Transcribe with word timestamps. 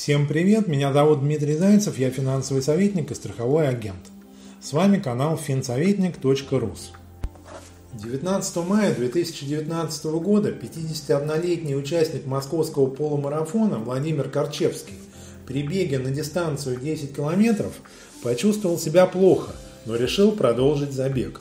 Всем 0.00 0.28
привет, 0.28 0.68
меня 0.68 0.92
зовут 0.92 1.22
Дмитрий 1.22 1.56
Зайцев, 1.56 1.98
я 1.98 2.10
финансовый 2.10 2.62
советник 2.62 3.10
и 3.10 3.16
страховой 3.16 3.68
агент. 3.68 3.98
С 4.62 4.72
вами 4.72 5.00
канал 5.00 5.36
финсоветник.рус. 5.36 6.92
19 7.94 8.56
мая 8.58 8.94
2019 8.94 10.04
года 10.04 10.50
51-летний 10.50 11.74
участник 11.74 12.26
московского 12.26 12.86
полумарафона 12.86 13.78
Владимир 13.78 14.28
Корчевский 14.28 14.94
при 15.48 15.64
беге 15.64 15.98
на 15.98 16.12
дистанцию 16.12 16.78
10 16.78 17.16
километров 17.16 17.72
почувствовал 18.22 18.78
себя 18.78 19.04
плохо, 19.04 19.50
но 19.84 19.96
решил 19.96 20.30
продолжить 20.30 20.92
забег. 20.92 21.40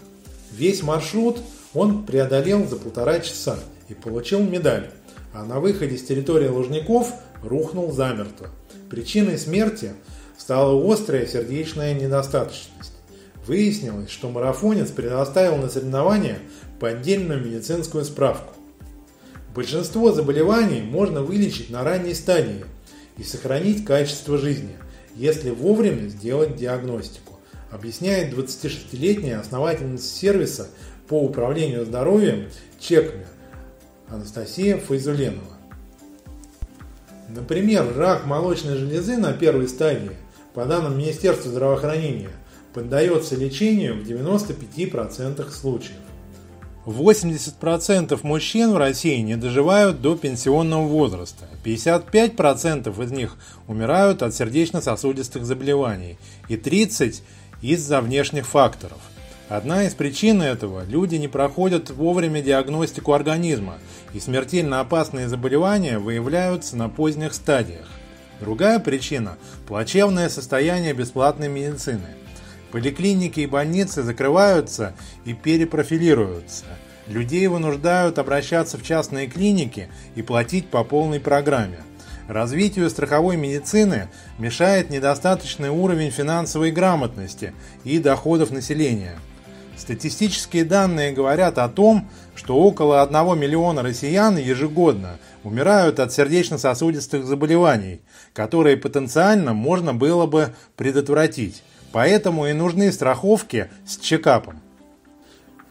Весь 0.52 0.82
маршрут 0.82 1.38
он 1.76 2.08
преодолел 2.08 2.68
за 2.68 2.78
полтора 2.78 3.20
часа 3.20 3.60
и 3.88 3.94
получил 3.94 4.39
медаль, 4.39 4.89
а 5.32 5.46
на 5.46 5.60
выходе 5.60 5.96
с 5.96 6.04
территории 6.04 6.48
Лужников 6.48 7.14
рухнул 7.48 7.91
замертво. 7.91 8.50
Причиной 8.89 9.38
смерти 9.38 9.93
стала 10.38 10.80
острая 10.94 11.26
сердечная 11.26 11.94
недостаточность. 11.94 12.94
Выяснилось, 13.48 14.09
что 14.09 14.30
марафонец 14.30 14.91
предоставил 14.91 15.58
на 15.58 15.70
соревнования 15.70 16.39
поддельную 16.80 17.44
медицинскую 17.44 18.03
справку. 18.03 18.53
Большинство 19.55 20.12
заболеваний 20.12 20.81
можно 20.81 21.23
вылечить 21.23 21.70
на 21.70 21.84
ранней 21.84 22.13
стадии 22.13 22.66
и 23.17 23.23
сохранить 23.23 23.86
качество 23.86 24.38
жизни, 24.38 24.77
если 25.16 25.50
вовремя 25.50 26.09
сделать 26.09 26.55
диагностику, 26.55 27.39
объясняет 27.72 28.34
26-летняя 28.34 29.39
основательница 29.39 30.08
сервиса 30.08 30.67
по 31.08 31.20
управлению 31.23 31.86
здоровьем 31.86 32.50
Чекме 32.80 33.25
Анастасия 34.09 34.77
Файзуленова. 34.77 35.56
Например, 37.27 37.86
рак 37.98 38.26
молочной 38.26 38.77
железы 38.77 39.17
на 39.17 39.34
первой 39.34 39.67
стадии, 39.67 40.12
по 40.54 40.66
данным 40.66 40.98
Министерства 40.98 41.52
здравоохранения, 41.52 42.30
поддается 42.73 43.36
лечению 43.36 43.95
в 43.95 44.08
95% 44.08 45.50
случаев. 45.52 45.98
80% 46.86 48.17
мужчин 48.23 48.72
в 48.72 48.78
России 48.78 49.17
не 49.17 49.36
доживают 49.36 50.02
до 50.02 50.16
пенсионного 50.16 50.88
возраста, 50.88 51.45
55% 51.66 53.03
из 53.03 53.11
них 53.11 53.36
умирают 53.67 54.23
от 54.23 54.33
сердечно-сосудистых 54.33 55.44
заболеваний 55.44 56.17
и 56.48 56.55
30% 56.55 57.22
из-за 57.61 58.00
внешних 58.00 58.45
факторов– 58.45 59.00
Одна 59.50 59.86
из 59.86 59.94
причин 59.94 60.42
этого– 60.42 60.84
люди 60.90 61.16
не 61.16 61.30
проходят 61.30 61.90
вовремя 61.90 62.42
диагностику 62.42 63.14
организма, 63.14 63.76
и 64.14 64.20
смертельно 64.20 64.81
опасные 64.81 65.30
заболевания 65.30 66.00
выявляются 66.00 66.76
на 66.76 66.89
поздних 66.89 67.34
стадиях. 67.34 67.88
Другая 68.42 68.80
причина– 68.80 69.38
плачевное 69.67 70.28
состояние 70.28 70.92
бесплатной 70.92 71.48
медицины. 71.48 72.08
Поликлиники 72.73 73.39
и 73.39 73.45
больницы 73.45 74.04
закрываются 74.04 74.94
и 75.23 75.31
перепрофилируются. 75.31 76.66
Людей 77.08 77.48
вынуждают 77.48 78.20
обращаться 78.20 78.78
в 78.78 78.84
частные 78.84 79.28
клиники 79.28 79.88
и 80.16 80.23
платить 80.23 80.67
по 80.67 80.84
полной 80.84 81.22
программе. 81.22 81.80
Развитию 82.28 82.89
страховой 82.89 83.38
медицины 83.38 84.09
мешает 84.39 84.89
недостаточный 84.89 85.70
уровень 85.70 86.11
финансовой 86.11 86.72
грамотности 86.72 87.54
и 87.86 87.98
доходов 88.00 88.52
населения– 88.52 89.16
Статистические 89.78 90.66
данные 90.66 91.11
говорят 91.11 91.59
о 91.59 91.70
том, 91.70 92.09
что 92.36 92.56
около 92.58 93.03
1 93.03 93.39
миллиона 93.39 93.83
россиян 93.83 94.36
ежегодно 94.36 95.20
умирают 95.44 96.00
от 96.00 96.11
сердечно-сосудистых 96.11 97.25
заболеваний, 97.25 98.02
которые 98.33 98.75
потенциально 98.75 99.53
можно 99.53 99.94
было 99.94 100.25
бы 100.25 100.55
предотвратить. 100.75 101.64
Поэтому 101.92 102.48
и 102.48 102.53
нужны 102.53 102.92
страховки 102.92 103.70
с 103.86 103.98
чекапом. 103.98 104.59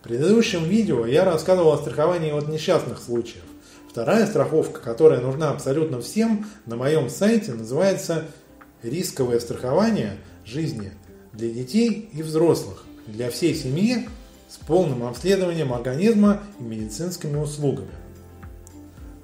В 0.01 0.05
предыдущем 0.05 0.63
видео 0.65 1.05
я 1.05 1.25
рассказывал 1.25 1.73
о 1.73 1.79
страховании 1.79 2.31
от 2.31 2.49
несчастных 2.49 3.01
случаев. 3.01 3.43
Вторая 3.91 4.27
страховка, 4.27 4.81
которая 4.81 5.21
нужна 5.21 5.51
абсолютно 5.51 6.01
всем, 6.01 6.47
на 6.65 6.77
моем 6.77 7.11
сайте 7.11 7.53
называется 7.55 8.25
рисковое 8.85 9.41
страхование 9.41 10.19
жизни 10.45 10.93
для 11.33 11.51
детей 11.51 12.09
и 12.13 12.23
взрослых 12.23 12.86
для 13.07 13.31
всей 13.31 13.55
семьи 13.55 14.09
с 14.49 14.57
полным 14.57 15.05
обследованием 15.05 15.73
организма 15.73 16.41
и 16.61 16.63
медицинскими 16.63 17.37
услугами. 17.37 17.91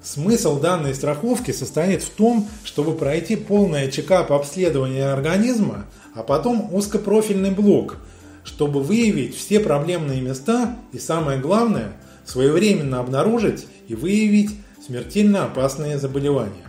Смысл 0.01 0.59
данной 0.59 0.93
страховки 0.93 1.51
состоит 1.51 2.03
в 2.03 2.09
том, 2.09 2.47
чтобы 2.65 2.93
пройти 2.93 3.37
полное 3.37 3.89
чекап 3.89 4.33
обследования 4.33 5.05
организма, 5.05 5.85
а 6.13 6.23
потом 6.23 6.73
узкопрофильный 6.73 7.51
блок, 7.51 7.97
чтобы 8.43 8.83
выявить 8.83 9.35
все 9.37 9.61
проблемные 9.61 10.19
места 10.19 10.75
и 10.91 10.99
самое 10.99 11.39
главное, 11.39 11.93
своевременно 12.25 12.99
обнаружить 12.99 13.65
и 13.87 13.95
выявить 13.95 14.51
смертельно 14.85 15.45
опасные 15.45 15.97
заболевания. 15.97 16.67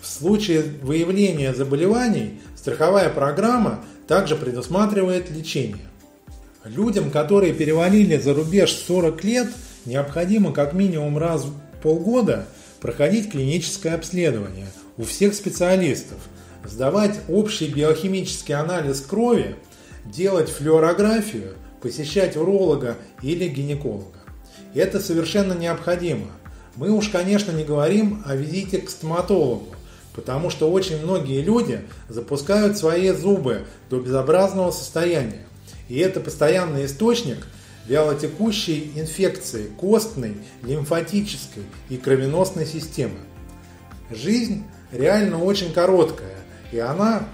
В 0.00 0.06
случае 0.06 0.62
выявления 0.82 1.52
заболеваний 1.52 2.40
страховая 2.56 3.10
программа 3.10 3.80
также 4.08 4.34
предусматривает 4.34 5.30
лечение. 5.30 5.84
Людям, 6.66 7.12
которые 7.12 7.52
перевалили 7.52 8.16
за 8.16 8.34
рубеж 8.34 8.72
40 8.72 9.22
лет, 9.22 9.48
необходимо 9.84 10.52
как 10.52 10.72
минимум 10.72 11.16
раз 11.16 11.44
в 11.44 11.52
полгода 11.80 12.46
проходить 12.80 13.30
клиническое 13.30 13.94
обследование 13.94 14.66
у 14.96 15.04
всех 15.04 15.34
специалистов, 15.34 16.18
сдавать 16.64 17.20
общий 17.28 17.68
биохимический 17.68 18.54
анализ 18.54 19.00
крови, 19.00 19.54
делать 20.04 20.48
флюорографию, 20.48 21.54
посещать 21.80 22.36
уролога 22.36 22.96
или 23.22 23.46
гинеколога. 23.46 24.18
Это 24.74 24.98
совершенно 24.98 25.52
необходимо. 25.52 26.26
Мы 26.74 26.90
уж, 26.90 27.10
конечно, 27.10 27.52
не 27.52 27.62
говорим 27.62 28.24
о 28.26 28.34
визите 28.34 28.78
к 28.78 28.90
стоматологу, 28.90 29.68
потому 30.16 30.50
что 30.50 30.68
очень 30.68 31.00
многие 31.00 31.42
люди 31.42 31.82
запускают 32.08 32.76
свои 32.76 33.10
зубы 33.10 33.66
до 33.88 34.00
безобразного 34.00 34.72
состояния. 34.72 35.45
И 35.88 35.98
это 35.98 36.20
постоянный 36.20 36.86
источник 36.86 37.46
вялотекущей 37.86 38.92
инфекции 38.96 39.68
костной, 39.78 40.36
лимфатической 40.62 41.62
и 41.88 41.96
кровеносной 41.96 42.66
системы. 42.66 43.18
Жизнь 44.10 44.64
реально 44.90 45.42
очень 45.42 45.72
короткая, 45.72 46.36
и 46.72 46.78
она 46.78 47.28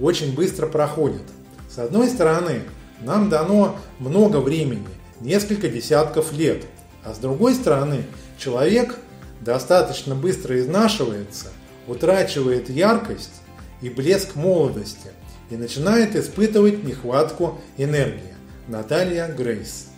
очень 0.00 0.34
быстро 0.34 0.66
проходит. 0.66 1.22
С 1.68 1.78
одной 1.78 2.08
стороны, 2.08 2.62
нам 3.00 3.28
дано 3.28 3.76
много 3.98 4.38
времени, 4.38 4.88
несколько 5.20 5.68
десятков 5.68 6.32
лет, 6.32 6.64
а 7.04 7.12
с 7.12 7.18
другой 7.18 7.54
стороны, 7.54 8.04
человек 8.38 8.96
достаточно 9.40 10.14
быстро 10.14 10.58
изнашивается, 10.58 11.48
утрачивает 11.86 12.70
яркость 12.70 13.42
и 13.82 13.90
блеск 13.90 14.34
молодости– 14.34 15.10
и 15.50 15.56
начинает 15.56 16.14
испытывать 16.16 16.84
нехватку 16.84 17.58
энергии. 17.76 18.34
Наталья 18.66 19.28
Грейс. 19.28 19.88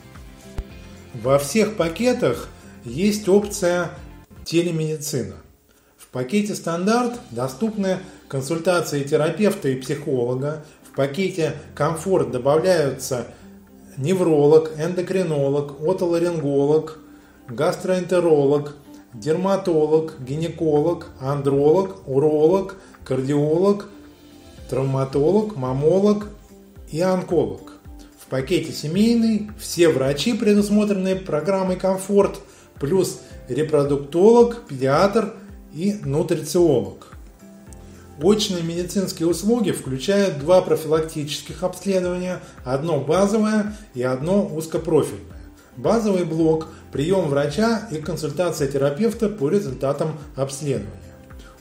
Во 1.15 1.39
всех 1.39 1.77
пакетах 1.77 2.49
есть 2.85 3.29
опция 3.29 3.91
телемедицина. 4.45 5.37
В 5.97 6.07
пакете 6.09 6.55
стандарт 6.55 7.19
доступны 7.31 7.99
консультации 8.29 9.03
терапевта 9.03 9.69
и 9.69 9.77
психолога. 9.77 10.65
В 10.89 10.95
пакете 10.95 11.55
комфорт 11.75 12.31
добавляются 12.31 13.27
невролог, 13.97 14.73
эндокринолог, 14.79 15.81
отоларинголог, 15.81 16.99
гастроэнтеролог, 17.49 18.77
дерматолог, 19.15 20.15
гинеколог, 20.21 21.09
андролог, 21.21 22.09
уролог, 22.09 22.77
кардиолог– 23.05 23.89
травматолог, 24.71 25.57
мамолог 25.57 26.29
и 26.91 27.01
онколог. 27.01 27.73
В 28.19 28.27
пакете 28.31 28.73
семейный 28.73 29.51
все 29.59 29.89
врачи, 29.89 30.33
предусмотренные 30.33 31.17
программой 31.17 31.77
«Комфорт», 31.77 32.39
плюс 32.79 33.21
репродуктолог, 33.49 34.63
педиатр 34.69 35.35
и 35.73 35.97
нутрициолог. 36.05 37.09
Очные 38.23 38.63
медицинские 38.63 39.29
услуги 39.29 39.73
включают 39.73 40.39
два 40.39 40.61
профилактических 40.61 41.65
обследования, 41.65 42.41
одно 42.65 43.01
базовое 43.01 43.75
и 43.95 44.03
одно 44.03 44.47
узкопрофильное. 44.47 45.25
Базовый 45.77 46.25
блок– 46.25 46.69
прием 46.93 47.29
врача 47.29 47.89
и 47.91 47.97
консультация 47.97 48.69
терапевта 48.69 49.29
по 49.29 49.49
результатам 49.49 50.19
обследования. 50.37 50.91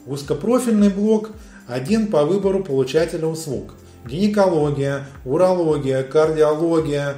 Узкопрофильный 0.05 0.89
блок 0.89 1.31
один 1.69 2.07
по 2.07 2.25
выбору 2.25 2.63
получателя 2.63 3.27
услуг. 3.27 3.75
Гинекология, 4.05 5.05
урология, 5.23 6.03
кардиология, 6.03 7.15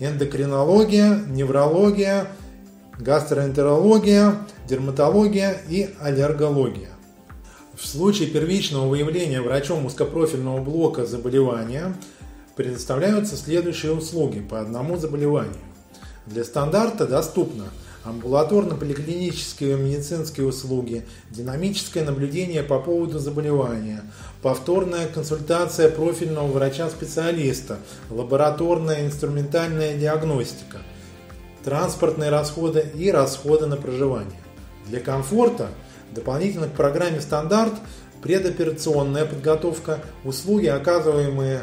эндокринология, 0.00 1.20
неврология, 1.28 2.26
гастроэнтерология, 2.98 4.34
дерматология 4.68 5.56
и 5.68 5.90
аллергология. 6.00 6.88
В 7.78 7.86
случае 7.86 8.28
первичного 8.28 8.88
выявления 8.88 9.40
врачом 9.40 9.86
узкопрофильного 9.86 10.60
блока 10.62 11.06
заболевания 11.06 11.94
предоставляются 12.56 13.36
следующие 13.36 13.92
услуги 13.92 14.40
по 14.40 14.60
одному 14.60 14.96
заболеванию. 14.96 15.54
Для 16.26 16.44
стандарта 16.44 17.06
доступно 17.06 17.64
амбулаторно-поликлинические 18.04 19.76
медицинские 19.76 20.46
услуги, 20.46 21.06
динамическое 21.30 22.04
наблюдение 22.04 22.62
по 22.62 22.78
поводу 22.78 23.18
заболевания, 23.18 24.02
повторная 24.42 25.06
консультация 25.06 25.88
профильного 25.88 26.48
врача-специалиста, 26.48 27.78
лабораторная 28.10 29.06
инструментальная 29.06 29.96
диагностика, 29.96 30.78
транспортные 31.64 32.30
расходы 32.30 32.86
и 32.94 33.10
расходы 33.10 33.66
на 33.66 33.76
проживание. 33.76 34.40
Для 34.86 35.00
комфорта 35.00 35.68
дополнительно 36.10 36.68
к 36.68 36.72
программе 36.72 37.20
«Стандарт» 37.20 37.74
предоперационная 38.20 39.26
подготовка, 39.26 40.00
услуги, 40.24 40.66
оказываемые 40.66 41.62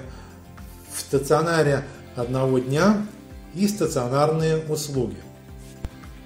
в 0.94 1.00
стационаре 1.00 1.84
одного 2.16 2.60
дня 2.60 3.06
и 3.56 3.68
стационарные 3.68 4.58
услуги. 4.68 5.16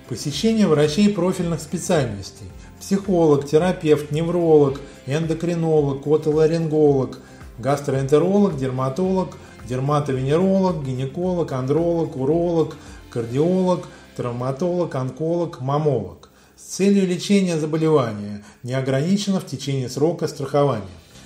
Посещение 0.10 0.68
врачей 0.68 1.08
профильных 1.10 1.62
специальностей– 1.62 2.48
психолог, 2.82 3.48
терапевт, 3.48 4.12
невролог, 4.12 4.82
эндокринолог, 5.06 6.06
отоларинголог, 6.06 7.20
гастроэнтеролог, 7.58 8.58
дерматолог, 8.58 9.38
дерматовенеролог, 9.66 10.84
гинеколог, 10.84 11.54
андролог, 11.54 12.18
уролог, 12.18 12.76
кардиолог, 13.12 13.88
травматолог, 14.18 14.94
онколог, 14.94 15.62
мамолог. 15.62 16.30
С 16.58 16.76
целью 16.76 17.08
лечения 17.08 17.58
заболевания 17.58 18.44
не 18.62 18.74
ограничено 18.74 19.40
в 19.40 19.46
течение 19.46 19.88
срока 19.88 20.28
страхования. 20.28 20.84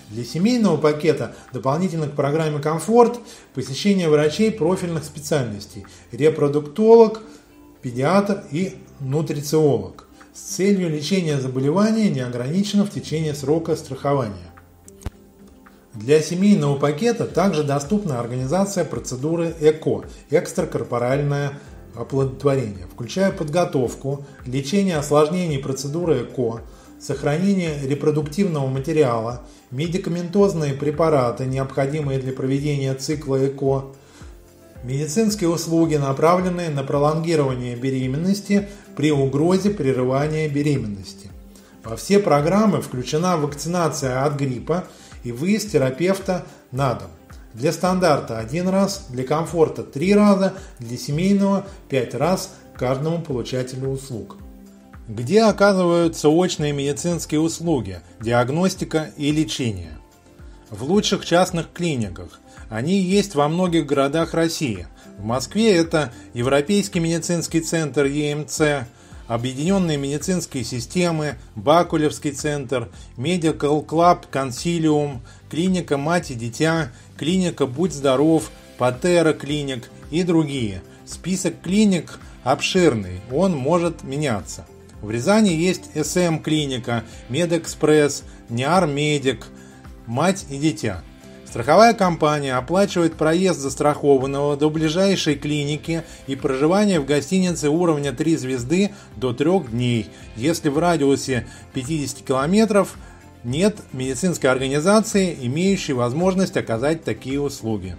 Для 0.09 0.23
семейного 0.23 0.77
пакета 0.77 1.35
дополнительно 1.51 2.07
к 2.07 2.13
программе 2.13 2.59
«Комфорт» 2.59 3.19
посещение 3.55 4.07
врачей 4.07 4.51
профильных 4.51 5.03
специальностей– 5.03 5.85
репродуктолог, 6.11 7.23
педиатр 7.87 8.43
и 8.51 8.75
нутрициолог 8.99 10.07
с 10.33 10.41
целью 10.55 10.89
лечения 10.89 11.39
заболевания 11.39 12.09
не 12.09 12.19
ограничено 12.19 12.85
в 12.85 12.89
течение 12.89 13.33
срока 13.33 13.77
страхования. 13.77 14.51
Для 15.93 16.21
семейного 16.21 16.77
пакета 16.77 17.25
также 17.25 17.63
доступна 17.63 18.19
организация 18.19 18.83
процедуры 18.83 19.55
ЭКО– 19.61 20.03
экстракорпоральное 20.29 21.53
оплодотворение, 21.95 22.87
включая 22.91 23.31
подготовку, 23.31 24.25
лечение 24.45 24.97
осложнений 24.97 25.59
процедуры 25.59 26.23
ЭКО, 26.23 26.63
сохранение 26.99 27.79
репродуктивного 27.87 28.67
материала, 28.67 29.43
медикаментозные 29.71 30.73
препараты, 30.73 31.45
необходимые 31.45 32.19
для 32.19 32.33
проведения 32.33 32.93
цикла 32.95 33.47
ЭКО, 33.47 33.85
медицинские 34.83 35.49
услуги, 35.49 35.95
направленные 35.95 36.69
на 36.69 36.83
пролонгирование 36.83 37.75
беременности 37.75 38.69
при 38.95 39.11
угрозе 39.11 39.69
прерывания 39.69 40.49
беременности. 40.49 41.29
Во 41.83 41.95
все 41.95 42.19
программы 42.19 42.81
включена 42.81 43.37
вакцинация 43.37 44.23
от 44.23 44.35
гриппа 44.35 44.85
и 45.23 45.31
выезд 45.31 45.71
терапевта 45.71 46.45
на 46.71 46.93
дом. 46.93 47.09
Для 47.53 47.71
стандарта 47.71 48.37
один 48.37 48.67
раз, 48.67 49.07
для 49.09 49.23
комфорта 49.23 49.83
три 49.83 50.13
раза, 50.13 50.53
для 50.79 50.97
семейного 50.97 51.65
пять 51.89 52.13
раз 52.13 52.53
каждому 52.75 53.21
получателю 53.21 53.89
услуг. 53.89 54.37
Где 55.07 55.43
оказываются 55.43 56.29
очные 56.29 56.73
медицинские 56.73 57.39
услуги, 57.39 58.01
диагностика 58.19 59.11
и 59.15 59.31
лечение? 59.31 59.97
В 60.69 60.83
лучших 60.83 61.25
частных 61.25 61.71
клиниках. 61.71 62.39
Они 62.69 62.99
есть 62.99 63.35
во 63.35 63.47
многих 63.47 63.85
городах 63.85 64.33
России. 64.33 64.87
В 65.17 65.23
Москве 65.23 65.75
это 65.75 66.11
Европейский 66.33 66.99
медицинский 66.99 67.61
центр 67.61 68.05
ЕМЦ, 68.05 68.87
Объединенные 69.27 69.97
медицинские 69.97 70.63
системы, 70.63 71.35
Бакулевский 71.55 72.31
центр, 72.31 72.89
Medical 73.17 73.85
Club 73.85 74.23
Консилиум, 74.31 75.21
клиника 75.49 75.97
«Мать 75.97 76.31
и 76.31 76.35
дитя», 76.35 76.91
клиника 77.17 77.65
«Будь 77.65 77.93
здоров», 77.93 78.49
Патера 78.77 79.33
клиник 79.33 79.89
и 80.11 80.23
другие. 80.23 80.81
Список 81.05 81.61
клиник 81.61 82.19
обширный, 82.43 83.19
он 83.31 83.55
может 83.55 84.03
меняться. 84.03 84.65
В 85.01 85.11
Рязани 85.11 85.49
есть 85.49 85.89
СМ 85.93 86.37
клиника, 86.37 87.03
Медэкспресс, 87.27 88.23
Ниармедик, 88.49 89.47
Мать 90.07 90.45
и 90.49 90.57
дитя. 90.57 91.03
Страховая 91.45 91.93
компания 91.93 92.55
оплачивает 92.55 93.15
проезд 93.15 93.59
застрахованного 93.59 94.55
до 94.55 94.69
ближайшей 94.69 95.35
клиники 95.35 96.03
и 96.27 96.35
проживание 96.35 96.99
в 96.99 97.05
гостинице 97.05 97.69
уровня 97.69 98.13
3 98.13 98.37
звезды 98.37 98.91
до 99.17 99.33
3 99.33 99.59
дней, 99.71 100.09
если 100.35 100.69
в 100.69 100.77
радиусе 100.77 101.45
50 101.73 102.25
километров 102.25 102.95
нет 103.43 103.77
медицинской 103.91 104.49
организации, 104.49 105.37
имеющей 105.41 105.93
возможность 105.93 106.57
оказать 106.57 107.03
такие 107.03 107.41
услуги. 107.41 107.95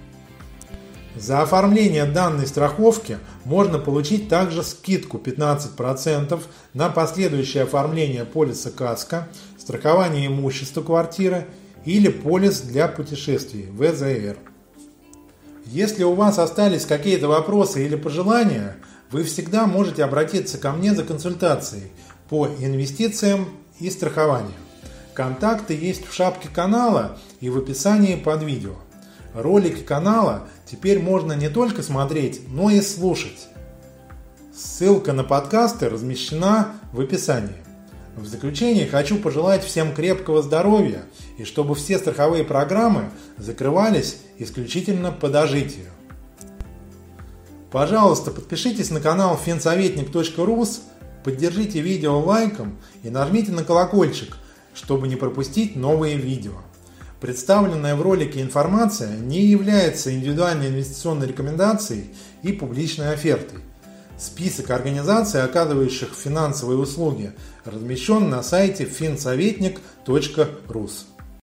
За 1.15 1.43
оформление 1.43 2.05
данной 2.05 2.47
страховки 2.47 3.19
можно 3.45 3.79
получить 3.79 4.29
также 4.29 4.63
скидку 4.63 5.19
15% 5.19 6.41
на 6.75 6.89
последующее 6.91 7.65
оформление 7.65 8.25
полиса 8.25 8.71
КАСКО, 8.71 9.29
страхование 9.59 10.27
имущества 10.27 10.83
квартиры 10.83 11.47
или 11.89 12.11
полис 12.11 12.61
для 12.61 12.87
путешествий 12.87 13.67
ВЗР. 13.71 14.37
Если 15.65 16.05
у 16.05 16.13
вас 16.13 16.39
остались 16.39 16.85
какие-то 16.85 17.29
вопросы 17.29 17.83
или 17.83 17.97
пожелания, 17.97 18.77
вы 19.11 19.23
всегда 19.23 19.67
можете 19.67 20.05
обратиться 20.05 20.59
ко 20.59 20.73
мне 20.73 20.95
за 20.95 21.03
консультацией 21.03 21.91
по 22.29 22.47
инвестициям 22.47 23.49
и 23.81 23.89
страхованию. 23.89 24.53
Контакты 25.15 25.73
есть 25.73 26.07
в 26.07 26.13
шапке 26.13 26.51
канала 26.51 27.17
и 27.41 27.49
в 27.49 27.57
описании 27.57 28.17
под 28.17 28.43
видео. 28.43 28.75
Ролики 29.33 29.81
канала 29.81 30.47
теперь 30.67 30.99
можно 30.99 31.33
не 31.33 31.49
только 31.49 31.83
смотреть, 31.83 32.43
но 32.49 32.69
и 32.69 32.83
слушать. 32.83 33.49
Ссылка 34.55 35.15
на 35.15 35.25
подкасты 35.25 35.89
размещена 35.89 36.75
в 36.93 37.01
описании. 37.01 37.68
В 38.19 38.27
заключение 38.27 38.85
хочу 38.85 39.17
пожелать 39.17 39.63
всем 39.63 39.95
крепкого 39.95 40.43
здоровья 40.43 41.05
и 41.37 41.45
чтобы 41.45 41.77
все 41.77 41.99
страховые 41.99 42.43
программы 42.43 43.11
закрывались 43.37 44.19
исключительно 44.39 45.13
по 45.13 45.29
дожитию. 45.29 45.87
Пожалуйста, 47.71 48.33
подпишитесь 48.33 48.91
на 48.91 49.01
канал 49.01 49.37
финсоветник.рус, 49.37 50.83
поддержите 51.23 51.81
видео 51.81 52.19
лайком 52.19 52.79
и 53.05 53.09
нажмите 53.09 53.53
на 53.53 53.63
колокольчик, 53.63 54.37
чтобы 54.75 55.07
не 55.07 55.15
пропустить 55.15 55.77
новые 55.77 56.17
видео. 56.17 56.55
Представленная 57.21 57.95
в 57.95 58.03
ролике 58.03 58.43
информация 58.43 59.17
не 59.17 59.43
является 59.43 60.13
индивидуальной 60.13 60.71
инвестиционной 60.71 61.29
рекомендацией 61.29 62.11
и 62.43 62.53
публичной 62.53 63.13
офертой. 63.13 63.61
Список 64.19 64.71
организаций, 64.71 65.43
оказывающих 65.43 66.11
финансовые 66.13 66.79
услуги, 66.79 67.33
размещен 67.65 68.29
на 68.29 68.43
сайте 68.43 68.85
finsovetnik.rus. 68.85 71.07